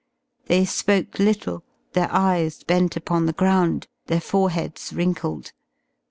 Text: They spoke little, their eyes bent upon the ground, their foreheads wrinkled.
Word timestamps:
They 0.47 0.65
spoke 0.65 1.19
little, 1.19 1.63
their 1.93 2.11
eyes 2.11 2.63
bent 2.63 2.95
upon 2.97 3.27
the 3.27 3.33
ground, 3.37 3.85
their 4.07 4.19
foreheads 4.19 4.91
wrinkled. 4.91 5.51